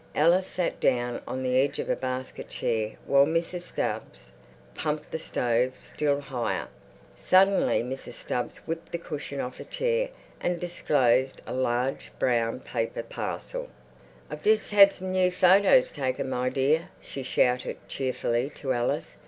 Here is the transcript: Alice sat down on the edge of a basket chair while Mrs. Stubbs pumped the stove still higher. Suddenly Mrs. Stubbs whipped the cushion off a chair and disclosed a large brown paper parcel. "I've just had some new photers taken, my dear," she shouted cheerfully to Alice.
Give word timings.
Alice 0.15 0.47
sat 0.47 0.79
down 0.79 1.21
on 1.27 1.43
the 1.43 1.59
edge 1.59 1.77
of 1.77 1.87
a 1.87 1.95
basket 1.95 2.49
chair 2.49 2.93
while 3.05 3.27
Mrs. 3.27 3.61
Stubbs 3.61 4.31
pumped 4.73 5.11
the 5.11 5.19
stove 5.19 5.75
still 5.79 6.19
higher. 6.19 6.67
Suddenly 7.15 7.83
Mrs. 7.83 8.13
Stubbs 8.13 8.57
whipped 8.65 8.91
the 8.91 8.97
cushion 8.97 9.39
off 9.39 9.59
a 9.59 9.63
chair 9.63 10.09
and 10.39 10.59
disclosed 10.59 11.43
a 11.45 11.53
large 11.53 12.11
brown 12.17 12.61
paper 12.61 13.03
parcel. 13.03 13.67
"I've 14.31 14.41
just 14.41 14.71
had 14.71 14.91
some 14.91 15.11
new 15.11 15.29
photers 15.29 15.91
taken, 15.91 16.31
my 16.31 16.49
dear," 16.49 16.89
she 16.99 17.21
shouted 17.21 17.77
cheerfully 17.87 18.49
to 18.55 18.73
Alice. 18.73 19.17